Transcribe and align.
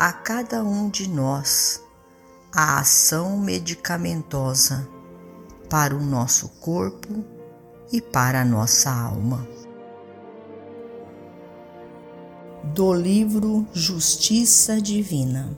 a 0.00 0.14
cada 0.14 0.64
um 0.64 0.88
de 0.88 1.06
nós 1.06 1.84
a 2.50 2.80
ação 2.80 3.36
medicamentosa 3.36 4.88
para 5.68 5.94
o 5.94 6.00
nosso 6.00 6.48
corpo 6.58 7.22
e 7.92 8.00
para 8.00 8.40
a 8.40 8.44
nossa 8.44 8.90
alma. 8.90 9.46
Do 12.64 12.94
livro 12.94 13.68
Justiça 13.74 14.80
Divina, 14.80 15.50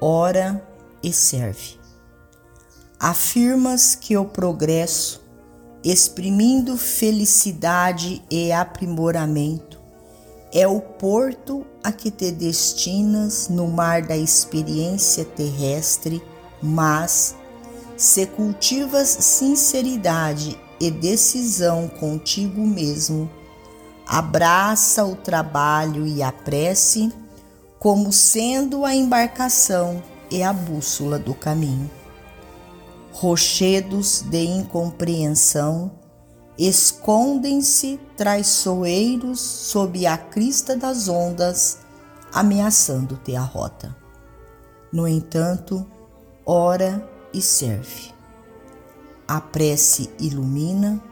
ora 0.00 0.66
e 1.02 1.12
serve. 1.12 1.78
Afirmas 2.98 3.94
que 3.94 4.16
o 4.16 4.24
progresso, 4.24 5.22
exprimindo 5.84 6.78
felicidade 6.78 8.24
e 8.30 8.50
aprimoramento, 8.50 9.73
é 10.54 10.68
o 10.68 10.80
porto 10.80 11.66
a 11.82 11.90
que 11.90 12.12
te 12.12 12.30
destinas 12.30 13.48
no 13.48 13.66
mar 13.66 14.02
da 14.02 14.16
experiência 14.16 15.24
terrestre, 15.24 16.22
mas 16.62 17.34
se 17.96 18.24
cultivas 18.24 19.08
sinceridade 19.08 20.56
e 20.80 20.92
decisão 20.92 21.88
contigo 21.88 22.64
mesmo, 22.64 23.28
abraça 24.06 25.04
o 25.04 25.16
trabalho 25.16 26.06
e 26.06 26.22
a 26.22 26.30
prece 26.30 27.12
como 27.80 28.12
sendo 28.12 28.84
a 28.84 28.94
embarcação 28.94 30.00
e 30.30 30.40
a 30.42 30.52
bússola 30.52 31.18
do 31.18 31.34
caminho. 31.34 31.90
Rochedos 33.12 34.22
de 34.22 34.44
incompreensão 34.44 35.90
Escondem-se 36.58 37.98
traiçoeiros 38.16 39.40
sob 39.40 40.06
a 40.06 40.16
crista 40.16 40.76
das 40.76 41.08
ondas, 41.08 41.78
ameaçando-te 42.32 43.34
a 43.34 43.42
rota. 43.42 43.96
No 44.92 45.08
entanto, 45.08 45.84
ora 46.46 47.08
e 47.32 47.42
serve. 47.42 48.12
A 49.26 49.40
prece 49.40 50.10
ilumina, 50.20 51.02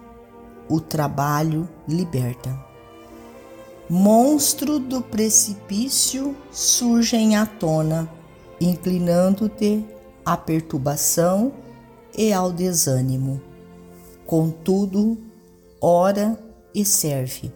o 0.69 0.81
trabalho 0.81 1.69
liberta. 1.89 2.57
Monstro 3.91 4.79
do 4.79 5.03
precipício 5.03 6.37
surgem 6.53 7.37
à 7.37 7.45
tona, 7.45 8.09
inclinando-te 8.61 9.85
à 10.25 10.37
perturbação 10.37 11.53
e 12.17 12.33
ao 12.33 12.53
desânimo. 12.53 13.43
Contudo, 14.25 15.19
ora 15.85 16.39
e 16.73 16.85
serve. 16.85 17.53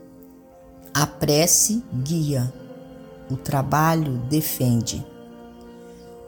A 0.92 1.06
prece 1.06 1.84
guia, 2.02 2.52
o 3.30 3.36
trabalho 3.36 4.18
defende. 4.28 5.06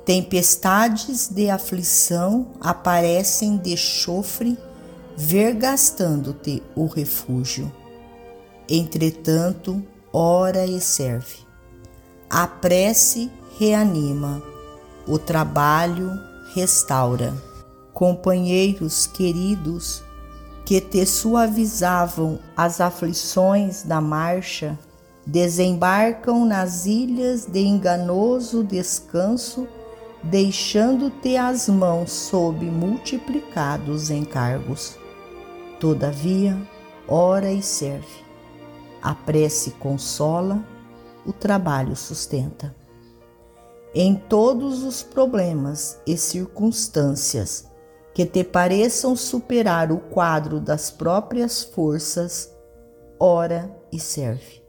Tempestades 0.04 1.28
de 1.28 1.50
aflição 1.50 2.52
aparecem 2.60 3.56
de 3.56 3.76
chofre, 3.76 4.56
vergastando-te 5.16 6.62
o 6.76 6.86
refúgio. 6.86 7.70
Entretanto, 8.68 9.82
ora 10.12 10.64
e 10.64 10.80
serve. 10.80 11.38
A 12.30 12.46
prece 12.46 13.28
reanima, 13.58 14.40
o 15.04 15.18
trabalho 15.18 16.12
restaura. 16.54 17.34
Companheiros 17.92 19.08
queridos, 19.08 20.04
que 20.68 20.82
te 20.82 21.06
suavizavam 21.06 22.38
as 22.54 22.78
aflições 22.78 23.84
da 23.84 24.02
marcha, 24.02 24.78
desembarcam 25.26 26.44
nas 26.44 26.84
ilhas 26.84 27.46
de 27.46 27.60
enganoso 27.60 28.62
descanso, 28.62 29.66
deixando-te 30.22 31.38
as 31.38 31.70
mãos 31.70 32.12
sob 32.12 32.66
multiplicados 32.66 34.10
encargos. 34.10 34.98
Todavia, 35.80 36.54
ora 37.08 37.50
e 37.50 37.62
serve. 37.62 38.22
A 39.00 39.14
prece 39.14 39.70
consola, 39.70 40.62
o 41.24 41.32
trabalho 41.32 41.96
sustenta. 41.96 42.76
Em 43.94 44.14
todos 44.14 44.82
os 44.82 45.02
problemas 45.02 45.98
e 46.06 46.14
circunstâncias, 46.14 47.66
que 48.14 48.26
te 48.26 48.42
pareçam 48.42 49.14
superar 49.14 49.92
o 49.92 49.98
quadro 49.98 50.60
das 50.60 50.90
próprias 50.90 51.62
forças, 51.62 52.52
ora 53.18 53.70
e 53.92 54.00
serve. 54.00 54.62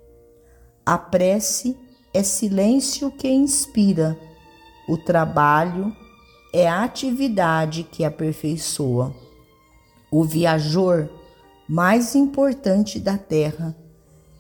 A 0.86 0.98
prece 0.98 1.78
é 2.14 2.24
silêncio 2.24 3.12
que 3.12 3.30
inspira, 3.30 4.18
o 4.88 4.98
trabalho 4.98 5.96
é 6.54 6.68
a 6.68 6.84
atividade 6.84 7.84
que 7.84 8.04
aperfeiçoa. 8.04 9.14
O 10.12 10.24
viajor 10.24 11.10
mais 11.68 12.16
importante 12.16 13.00
da 13.00 13.18
terra 13.18 13.76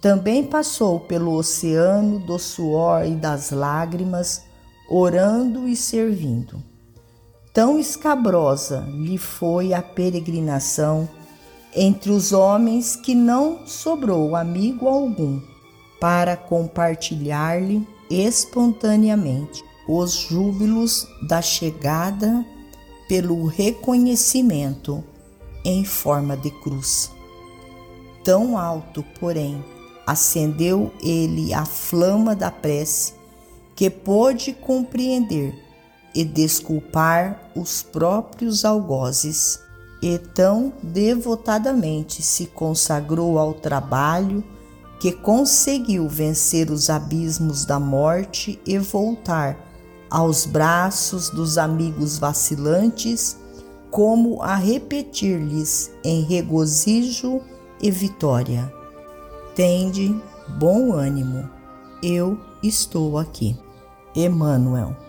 também 0.02 0.44
passou 0.44 1.00
pelo 1.02 1.34
oceano 1.34 2.20
do 2.20 2.40
suor 2.40 3.06
e 3.06 3.16
das 3.16 3.52
lágrimas, 3.52 4.44
orando 4.90 5.68
e 5.68 5.76
servindo. 5.76 6.64
Tão 7.59 7.78
escabrosa 7.78 8.88
lhe 8.88 9.18
foi 9.18 9.74
a 9.74 9.81
peregrinação 9.81 11.09
entre 11.75 12.09
os 12.09 12.31
homens 12.31 12.96
que 12.96 13.14
não 13.14 13.68
sobrou 13.68 14.34
amigo 14.34 14.88
algum 14.88 15.42
para 16.00 16.38
compartilhar-lhe 16.38 17.86
espontaneamente 18.10 19.62
os 19.89 20.13
júbilos 20.13 21.06
da 21.28 21.42
chegada 21.42 22.45
pelo 23.10 23.45
reconhecimento 23.48 25.04
em 25.66 25.83
forma 25.83 26.38
de 26.38 26.51
cruz. 26.62 27.12
Tão 28.24 28.57
alto, 28.57 29.04
porém, 29.19 29.62
acendeu 30.07 30.94
ele 31.04 31.54
a 31.54 31.66
flama 31.66 32.33
da 32.33 32.50
prece 32.50 33.16
que 33.75 33.89
pôde 33.89 34.54
compreender 34.54 35.68
e 36.13 36.23
desculpar 36.23 37.51
os 37.56 37.83
próprios 37.83 38.65
algozes, 38.65 39.59
e 40.01 40.17
tão 40.17 40.73
devotadamente 40.81 42.21
se 42.21 42.45
consagrou 42.47 43.38
ao 43.38 43.53
trabalho 43.53 44.44
que 45.00 45.11
conseguiu 45.11 46.07
vencer 46.07 46.69
os 46.69 46.89
abismos 46.89 47.65
da 47.65 47.79
morte 47.79 48.59
e 48.65 48.77
voltar 48.77 49.57
aos 50.09 50.45
braços 50.45 51.29
dos 51.29 51.57
amigos 51.57 52.17
vacilantes, 52.17 53.38
como 53.91 54.41
a 54.41 54.56
repetir-lhes 54.56 55.91
em 56.03 56.21
regozijo 56.21 57.41
e 57.81 57.91
vitória: 57.91 58.71
Tende 59.56 60.15
bom 60.57 60.94
ânimo, 60.94 61.50
eu 62.01 62.38
estou 62.63 63.17
aqui. 63.17 63.57
Emmanuel 64.15 65.08